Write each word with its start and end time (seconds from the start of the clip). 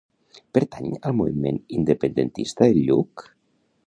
Pertany 0.57 0.87
al 1.09 1.13
moviment 1.19 1.59
independentista 1.79 2.71
el 2.73 2.81
Lluc? 2.89 3.25